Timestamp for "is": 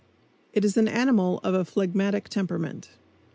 0.65-0.77